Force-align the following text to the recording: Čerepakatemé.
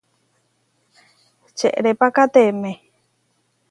Čerepakatemé. 1.57 2.71